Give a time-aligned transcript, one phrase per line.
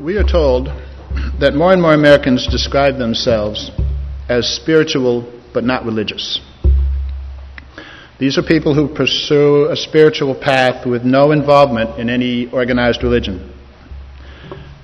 [0.00, 0.66] We are told
[1.38, 3.70] that more and more Americans describe themselves
[4.28, 6.40] as spiritual but not religious.
[8.18, 13.52] These are people who pursue a spiritual path with no involvement in any organized religion.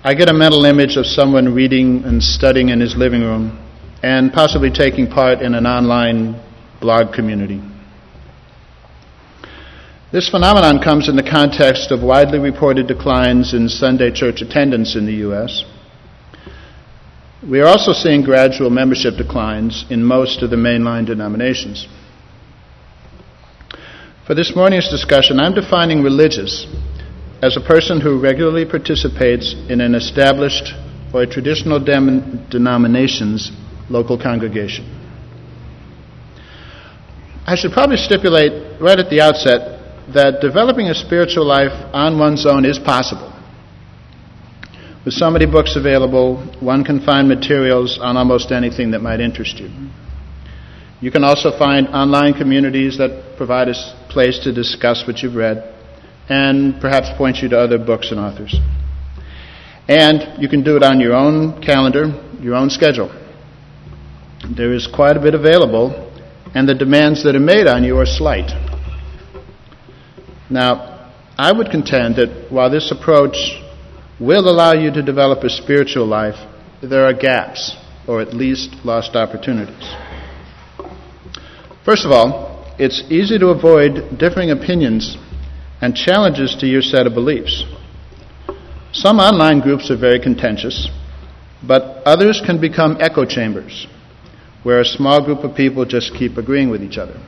[0.05, 3.59] I get a mental image of someone reading and studying in his living room
[4.03, 6.41] and possibly taking part in an online
[6.81, 7.61] blog community.
[10.13, 15.07] This phenomenon comes in the context of widely reported declines in Sunday church attendance in
[15.07, 15.65] the U.S.
[17.49, 21.87] We are also seeing gradual membership declines in most of the mainline denominations.
[24.27, 26.67] For this morning's discussion, I'm defining religious
[27.41, 30.75] as a person who regularly participates in an established
[31.15, 33.53] or traditional dem- denomination's
[33.89, 34.91] local congregation.
[37.47, 39.80] I should probably stipulate right at the outset
[40.15, 43.33] that developing a spiritual life on one's own is possible.
[45.05, 49.59] With so many books available, one can find materials on almost anything that might interest
[49.59, 49.71] you.
[51.01, 53.75] You can also find online communities that provide a
[54.11, 55.75] place to discuss what you've read
[56.29, 58.55] and perhaps point you to other books and authors.
[59.89, 63.09] And you can do it on your own calendar, your own schedule.
[64.55, 66.13] There is quite a bit available,
[66.55, 68.51] and the demands that are made on you are slight.
[70.51, 73.37] Now, I would contend that while this approach
[74.19, 76.35] will allow you to develop a spiritual life,
[76.83, 77.77] there are gaps,
[78.09, 79.95] or at least lost opportunities.
[81.85, 85.17] First of all, it's easy to avoid differing opinions
[85.81, 87.65] and challenges to your set of beliefs.
[88.93, 90.91] Some online groups are very contentious,
[91.67, 93.87] but others can become echo chambers,
[94.65, 97.19] where a small group of people just keep agreeing with each other.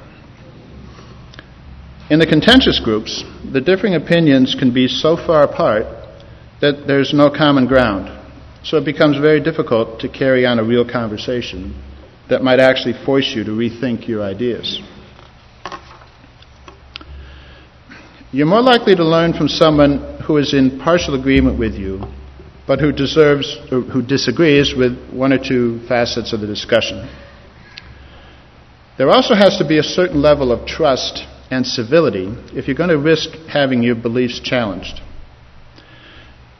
[2.12, 3.24] In the contentious groups,
[3.54, 5.86] the differing opinions can be so far apart
[6.60, 8.06] that there's no common ground.
[8.62, 11.74] So it becomes very difficult to carry on a real conversation
[12.28, 14.78] that might actually force you to rethink your ideas.
[18.30, 22.02] You're more likely to learn from someone who is in partial agreement with you,
[22.66, 27.08] but who deserves who disagrees with one or two facets of the discussion.
[28.98, 32.88] There also has to be a certain level of trust and civility if you're going
[32.88, 35.02] to risk having your beliefs challenged.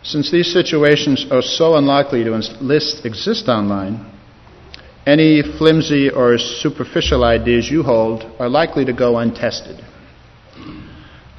[0.03, 4.04] Since these situations are so unlikely to exist online,
[5.06, 9.82] any flimsy or superficial ideas you hold are likely to go untested.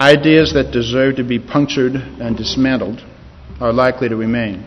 [0.02, 3.06] Ideas that deserve to be punctured and dismantled
[3.62, 4.66] are likely to remain.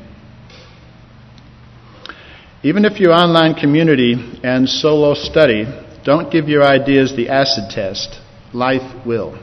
[2.63, 4.15] Even if your online community
[4.45, 5.65] and solo study
[6.05, 8.21] don't give your ideas the acid test,
[8.53, 9.39] life will.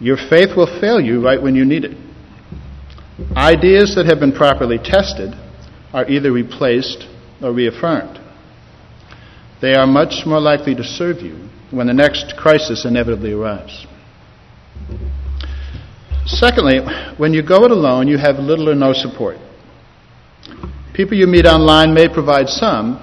[0.00, 1.96] Your faith will fail you right when you need it.
[3.36, 5.34] Ideas that have been properly tested
[5.92, 7.06] are either replaced
[7.42, 8.20] or reaffirmed.
[9.60, 13.86] They are much more likely to serve you when the next crisis inevitably arrives.
[16.26, 16.80] Secondly,
[17.16, 19.36] when you go it alone, you have little or no support.
[20.92, 22.98] People you meet online may provide some,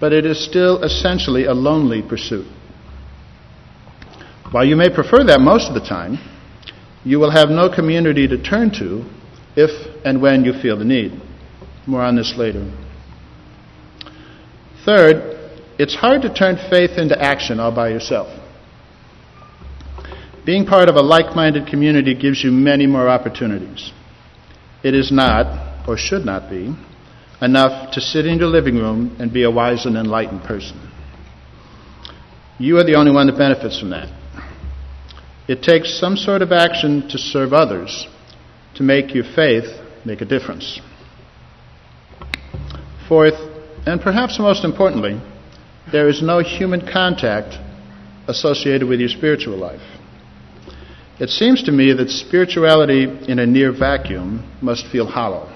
[0.00, 2.46] but it is still essentially a lonely pursuit.
[4.52, 6.18] While you may prefer that most of the time,
[7.04, 9.04] you will have no community to turn to
[9.56, 9.70] if
[10.04, 11.20] and when you feel the need.
[11.86, 12.70] More on this later.
[14.84, 15.36] Third,
[15.78, 18.28] it's hard to turn faith into action all by yourself.
[20.44, 23.90] Being part of a like minded community gives you many more opportunities.
[24.84, 26.74] It is not, or should not be,
[27.42, 30.80] enough to sit in your living room and be a wise and enlightened person.
[32.58, 34.15] You are the only one that benefits from that.
[35.48, 38.06] It takes some sort of action to serve others
[38.74, 39.64] to make your faith
[40.04, 40.80] make a difference.
[43.08, 43.34] Fourth,
[43.86, 45.20] and perhaps most importantly,
[45.92, 47.54] there is no human contact
[48.28, 49.80] associated with your spiritual life.
[51.20, 55.52] It seems to me that spirituality in a near vacuum must feel hollow.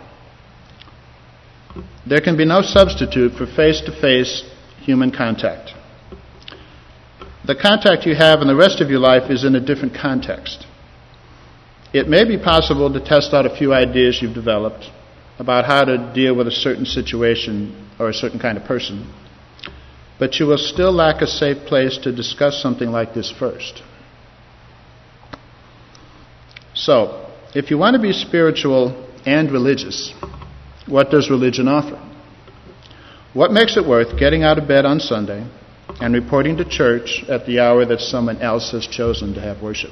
[2.09, 4.43] There can be no substitute for face to face
[4.81, 5.73] human contact.
[7.47, 10.67] The contact you have in the rest of your life is in a different context.
[11.93, 14.85] It may be possible to test out a few ideas you've developed
[15.39, 19.13] about how to deal with a certain situation or a certain kind of person,
[20.19, 23.83] but you will still lack a safe place to discuss something like this first.
[26.75, 30.15] So, if you want to be spiritual and religious,
[30.87, 31.99] what does religion offer?
[33.33, 35.47] What makes it worth getting out of bed on Sunday
[36.01, 39.91] and reporting to church at the hour that someone else has chosen to have worship?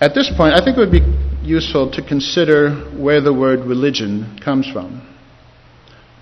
[0.00, 1.04] At this point, I think it would be
[1.42, 5.06] useful to consider where the word religion comes from.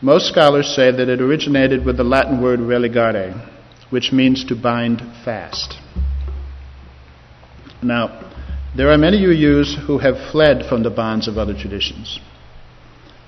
[0.00, 3.48] Most scholars say that it originated with the Latin word religare,
[3.90, 5.76] which means to bind fast.
[7.82, 8.32] Now,
[8.76, 12.18] there are many UUs who have fled from the bonds of other traditions.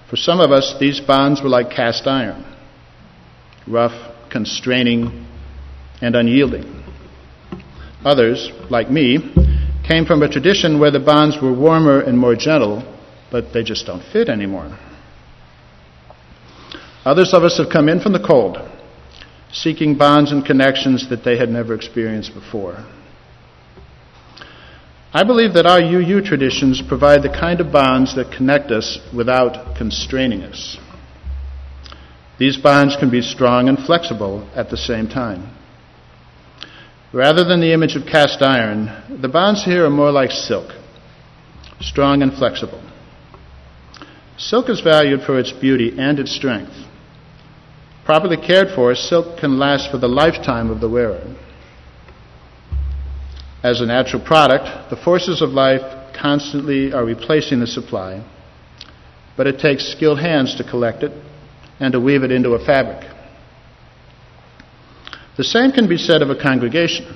[0.09, 2.45] For some of us, these bonds were like cast iron
[3.67, 5.27] rough, constraining,
[6.01, 6.85] and unyielding.
[8.05, 9.19] Others, like me,
[9.87, 12.83] came from a tradition where the bonds were warmer and more gentle,
[13.31, 14.79] but they just don't fit anymore.
[17.05, 18.59] Others of us have come in from the cold,
[19.53, 22.85] seeking bonds and connections that they had never experienced before.
[25.13, 29.77] I believe that our UU traditions provide the kind of bonds that connect us without
[29.77, 30.79] constraining us.
[32.41, 35.55] These bonds can be strong and flexible at the same time.
[37.13, 40.73] Rather than the image of cast iron, the bonds here are more like silk,
[41.81, 42.83] strong and flexible.
[44.39, 46.73] Silk is valued for its beauty and its strength.
[48.07, 51.37] Properly cared for, silk can last for the lifetime of the wearer.
[53.63, 55.83] As a natural product, the forces of life
[56.19, 58.25] constantly are replacing the supply,
[59.37, 61.13] but it takes skilled hands to collect it
[61.81, 63.11] and to weave it into a fabric.
[65.37, 67.07] The same can be said of a congregation.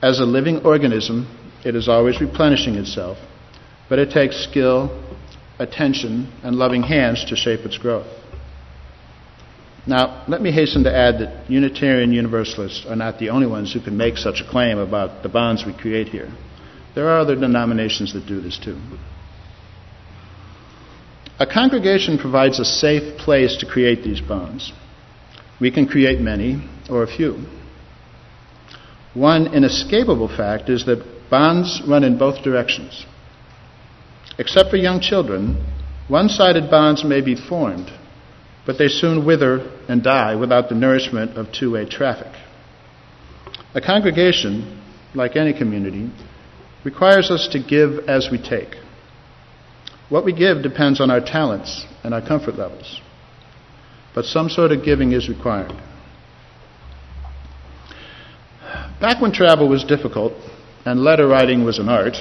[0.00, 1.26] As a living organism,
[1.64, 3.18] it is always replenishing itself,
[3.88, 5.02] but it takes skill,
[5.58, 8.06] attention, and loving hands to shape its growth.
[9.86, 13.80] Now, let me hasten to add that Unitarian Universalists are not the only ones who
[13.80, 16.32] can make such a claim about the bonds we create here.
[16.94, 18.78] There are other denominations that do this too.
[21.38, 24.72] A congregation provides a safe place to create these bonds.
[25.60, 27.44] We can create many or a few.
[29.14, 33.04] One inescapable fact is that bonds run in both directions.
[34.38, 35.64] Except for young children,
[36.08, 37.90] one sided bonds may be formed,
[38.66, 42.32] but they soon wither and die without the nourishment of two way traffic.
[43.74, 44.82] A congregation,
[45.14, 46.10] like any community,
[46.84, 48.76] requires us to give as we take.
[50.08, 53.00] What we give depends on our talents and our comfort levels.
[54.14, 55.72] But some sort of giving is required.
[59.00, 60.32] Back when travel was difficult
[60.84, 62.16] and letter writing was an art,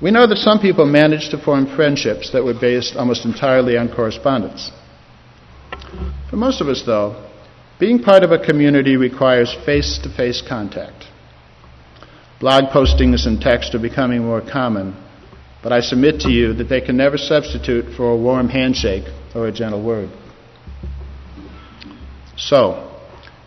[0.00, 3.88] we know that some people managed to form friendships that were based almost entirely on
[3.94, 4.70] correspondence.
[6.30, 7.30] For most of us, though,
[7.78, 11.04] being part of a community requires face to face contact.
[12.40, 14.94] Blog postings and text are becoming more common,
[15.64, 19.48] but I submit to you that they can never substitute for a warm handshake or
[19.48, 20.10] a gentle word.
[22.36, 23.00] So,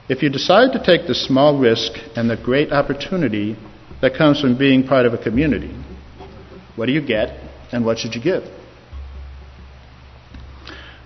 [0.10, 3.56] if you decide to take the small risk and the great opportunity
[4.02, 5.72] that comes from being part of a community,
[6.76, 7.40] what do you get
[7.72, 8.44] and what should you give?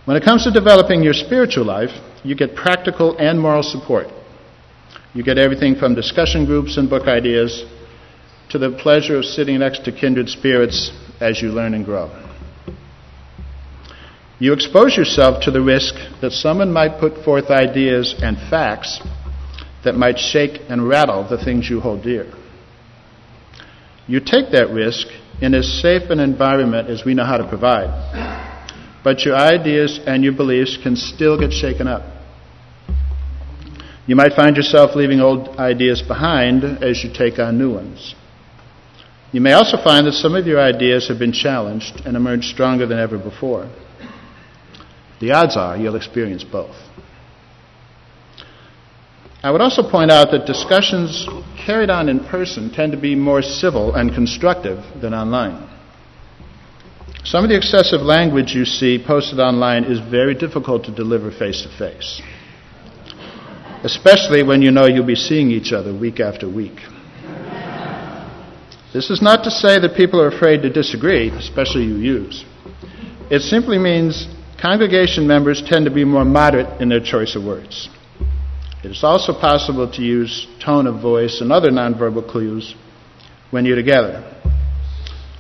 [0.06, 1.92] When it comes to developing your spiritual life,
[2.24, 4.08] you get practical and moral support.
[5.14, 7.66] You get everything from discussion groups and book ideas
[8.52, 10.92] to the pleasure of sitting next to kindred spirits
[11.22, 12.10] as you learn and grow.
[14.40, 19.00] You expose yourself to the risk that someone might put forth ideas and facts
[19.84, 22.32] that might shake and rattle the things you hold dear.
[24.08, 25.08] You take that risk
[25.42, 27.90] in as safe an environment as we know how to provide.
[29.04, 32.04] But your ideas and your beliefs can still get shaken up.
[34.08, 38.16] You might find yourself leaving old ideas behind as you take on new ones.
[39.32, 42.86] You may also find that some of your ideas have been challenged and emerged stronger
[42.86, 43.70] than ever before.
[45.22, 46.76] The odds are you'll experience both.
[49.44, 51.28] I would also point out that discussions
[51.66, 55.68] carried on in person tend to be more civil and constructive than online.
[57.24, 61.62] Some of the excessive language you see posted online is very difficult to deliver face
[61.62, 62.22] to face,
[63.84, 66.80] especially when you know you'll be seeing each other week after week.
[68.94, 72.44] This is not to say that people are afraid to disagree, especially UUs.
[73.32, 74.28] It simply means
[74.62, 77.88] congregation members tend to be more moderate in their choice of words.
[78.84, 82.76] It is also possible to use tone of voice and other nonverbal clues
[83.52, 84.28] when you're together.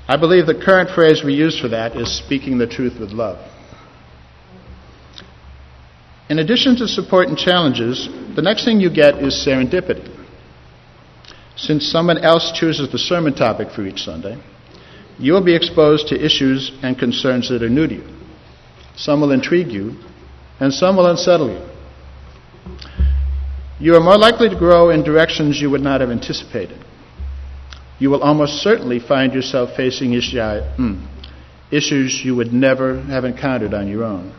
[0.07, 3.39] I believe the current phrase we use for that is speaking the truth with love.
[6.29, 10.20] In addition to support and challenges, the next thing you get is serendipity.
[11.61, 14.41] Since someone else chooses the sermon topic for each Sunday,
[15.19, 18.07] you will be exposed to issues and concerns that are new to you.
[18.95, 19.95] Some will intrigue you,
[20.59, 21.61] and some will unsettle you.
[23.79, 26.83] You are more likely to grow in directions you would not have anticipated.
[27.99, 31.05] you will almost certainly find yourself facing hmm,
[31.69, 34.33] issues you would never have encountered on your own.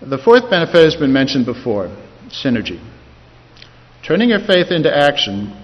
[0.00, 1.88] The fourth benefit has been mentioned before
[2.28, 2.80] synergy.
[4.06, 5.56] Turning your faith into action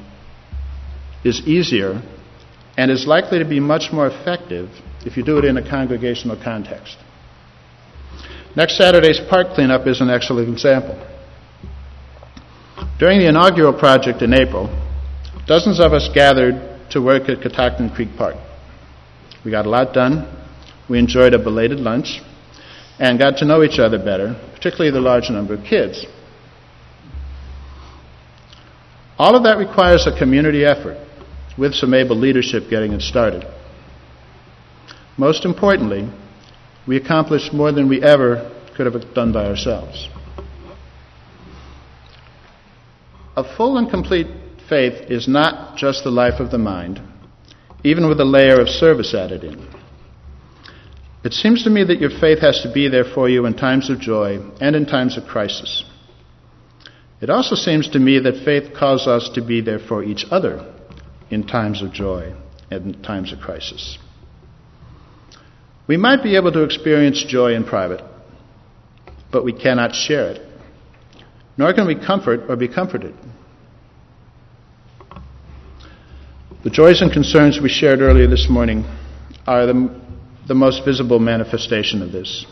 [1.25, 2.01] is easier
[2.77, 4.71] and is likely to be much more effective
[5.05, 6.97] if you do it in a congregational context.
[8.55, 10.97] Next Saturday's park cleanup is an excellent example.
[12.99, 14.67] During the inaugural project in April,
[15.47, 18.37] dozens of us gathered to work at Catoctin Creek Park.
[19.45, 20.27] We got a lot done.
[20.89, 22.21] We enjoyed a belated lunch
[22.99, 26.07] and got to know each other better, particularly the large number of kids.
[29.19, 30.97] All of that requires a community effort
[31.59, 33.45] with some able leadership getting it started.
[35.17, 36.09] Most importantly,
[36.87, 40.09] we accomplished more than we ever could have done by ourselves.
[43.37, 44.29] A full and complete
[44.69, 47.01] faith is not just the life of the mind,
[47.83, 49.69] even with a layer of service added in.
[51.25, 53.91] It seems to me that your faith has to be there for you in times
[53.91, 55.85] of joy and in times of crisis.
[57.21, 60.75] It also seems to me that faith calls us to be there for each other
[61.31, 62.33] in times of joy
[62.71, 63.99] and times of crisis.
[65.89, 68.03] We might be able to experience joy in private,
[69.33, 70.47] but we cannot share it,
[71.57, 73.15] nor can we comfort or be comforted.
[76.63, 78.85] The joys and concerns we shared earlier this morning
[79.47, 80.01] are the,
[80.47, 82.47] the most visible manifestation of this.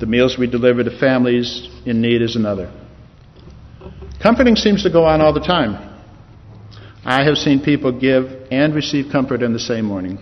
[0.00, 2.72] The meals we deliver to families in need is another.
[4.22, 5.84] Comforting seems to go on all the time.
[7.04, 10.18] I have seen people give and receive comfort in the same morning.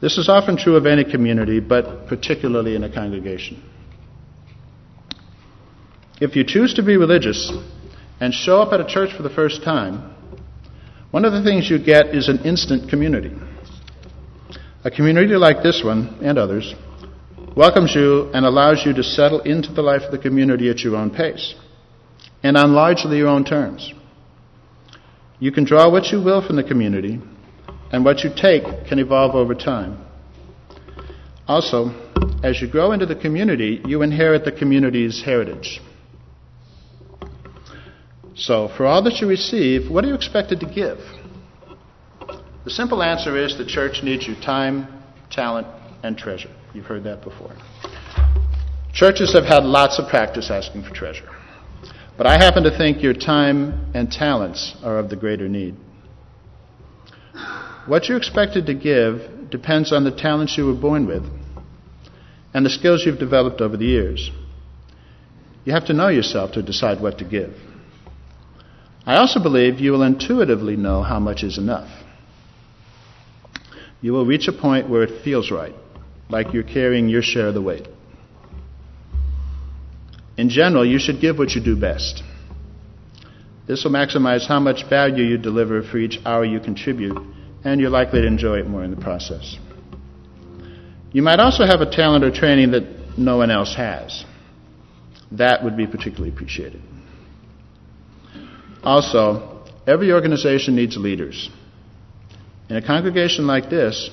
[0.00, 3.62] This is often true of any community, but particularly in a congregation.
[6.20, 7.52] If you choose to be religious
[8.18, 10.12] and show up at a church for the first time,
[11.12, 13.32] one of the things you get is an instant community.
[14.82, 16.74] A community like this one and others
[17.56, 20.96] welcomes you and allows you to settle into the life of the community at your
[20.96, 21.54] own pace
[22.42, 23.92] and on largely your own terms.
[25.38, 27.20] You can draw what you will from the community,
[27.90, 30.04] and what you take can evolve over time.
[31.46, 31.90] Also,
[32.42, 35.80] as you grow into the community, you inherit the community's heritage.
[38.34, 40.98] So, for all that you receive, what are you expected to give?
[42.64, 45.66] The simple answer is the church needs your time, talent,
[46.02, 46.50] and treasure.
[46.72, 47.54] You've heard that before.
[48.94, 51.28] Churches have had lots of practice asking for treasure.
[52.16, 55.76] But I happen to think your time and talents are of the greater need.
[57.86, 61.24] What you're expected to give depends on the talents you were born with
[62.54, 64.30] and the skills you've developed over the years.
[65.64, 67.54] You have to know yourself to decide what to give.
[69.06, 71.88] I also believe you will intuitively know how much is enough.
[74.00, 75.74] You will reach a point where it feels right,
[76.28, 77.88] like you're carrying your share of the weight.
[80.36, 82.22] In general, you should give what you do best.
[83.66, 87.16] This will maximize how much value you deliver for each hour you contribute,
[87.64, 89.56] and you're likely to enjoy it more in the process.
[91.12, 94.24] You might also have a talent or training that no one else has.
[95.32, 96.82] That would be particularly appreciated.
[98.82, 101.50] Also, every organization needs leaders.
[102.68, 104.10] In a congregation like this,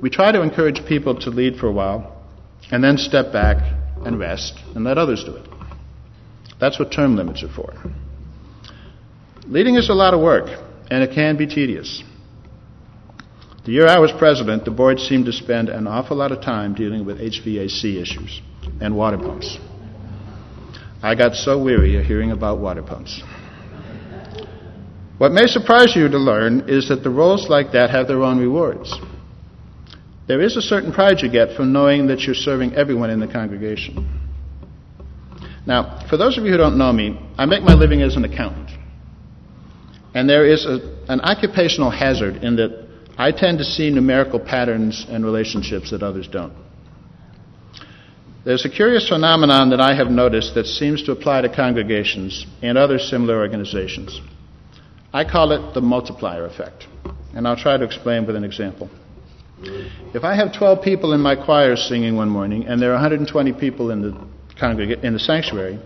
[0.00, 2.24] we try to encourage people to lead for a while
[2.70, 5.48] and then step back and rest and let others do it.
[6.60, 7.74] That's what term limits are for.
[9.46, 10.46] Leading is a lot of work,
[10.90, 12.02] and it can be tedious.
[13.64, 16.74] The year I was president, the board seemed to spend an awful lot of time
[16.74, 18.40] dealing with HVAC issues
[18.80, 19.58] and water pumps.
[21.02, 23.22] I got so weary of hearing about water pumps.
[25.18, 28.38] What may surprise you to learn is that the roles like that have their own
[28.38, 28.92] rewards.
[30.32, 33.26] There is a certain pride you get from knowing that you're serving everyone in the
[33.26, 34.18] congregation.
[35.66, 38.24] Now, for those of you who don't know me, I make my living as an
[38.24, 38.70] accountant.
[40.14, 45.04] And there is a, an occupational hazard in that I tend to see numerical patterns
[45.06, 46.54] and relationships that others don't.
[48.46, 52.78] There's a curious phenomenon that I have noticed that seems to apply to congregations and
[52.78, 54.18] other similar organizations.
[55.12, 56.86] I call it the multiplier effect,
[57.34, 58.88] and I'll try to explain with an example.
[60.14, 63.52] If I have 12 people in my choir singing one morning, and there are 120
[63.54, 64.26] people in the,
[64.60, 65.78] congreg- in the sanctuary,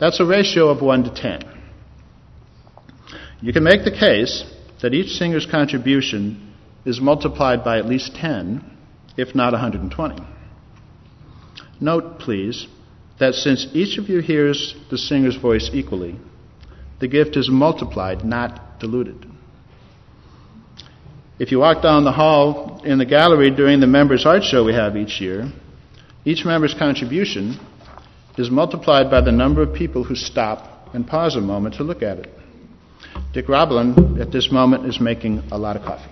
[0.00, 1.42] that's a ratio of 1 to 10.
[3.42, 4.44] You can make the case
[4.82, 8.64] that each singer's contribution is multiplied by at least 10,
[9.16, 10.22] if not 120.
[11.80, 12.66] Note, please,
[13.18, 16.18] that since each of you hears the singer's voice equally,
[17.00, 19.26] the gift is multiplied, not diluted.
[21.38, 24.72] If you walk down the hall in the gallery during the members' art show we
[24.72, 25.52] have each year,
[26.24, 27.58] each member's contribution
[28.38, 32.02] is multiplied by the number of people who stop and pause a moment to look
[32.02, 32.32] at it.
[33.34, 36.10] Dick Roblin, at this moment, is making a lot of coffee.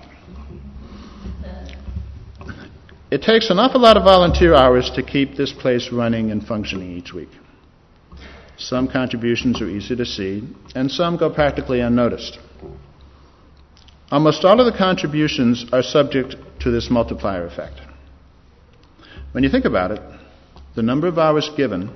[3.11, 6.97] It takes an awful lot of volunteer hours to keep this place running and functioning
[6.99, 7.31] each week.
[8.59, 10.43] Some contributions are easy to see,
[10.75, 12.38] and some go practically unnoticed.
[14.11, 17.80] Almost all of the contributions are subject to this multiplier effect.
[19.32, 20.00] When you think about it,
[20.76, 21.90] the number of hours given,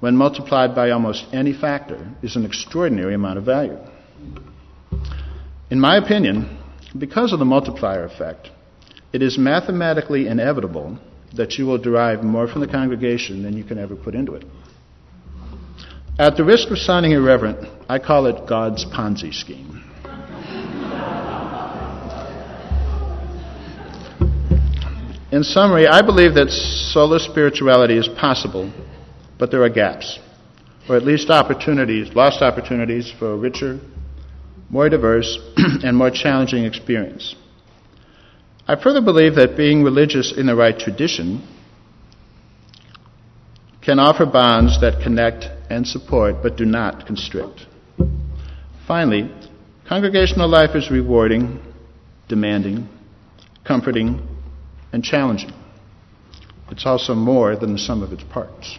[0.00, 3.78] when multiplied by almost any factor, is an extraordinary amount of value.
[5.70, 6.58] In my opinion,
[6.96, 8.50] because of the multiplier effect,
[9.12, 10.98] it is mathematically inevitable
[11.34, 14.44] that you will derive more from the congregation than you can ever put into it.
[16.18, 19.85] At the risk of sounding irreverent, I call it God's Ponzi scheme.
[25.36, 28.72] In summary, I believe that sola spirituality is possible,
[29.38, 30.18] but there are gaps,
[30.88, 33.78] or at least opportunities, lost opportunities for a richer,
[34.70, 35.38] more diverse,
[35.84, 37.34] and more challenging experience.
[38.66, 41.46] I further believe that being religious in the right tradition
[43.82, 47.66] can offer bonds that connect and support but do not constrict.
[48.88, 49.30] Finally,
[49.86, 51.60] congregational life is rewarding,
[52.26, 52.88] demanding,
[53.66, 54.26] comforting,
[54.96, 55.52] and challenging.
[56.70, 58.78] It's also more than the sum of its parts.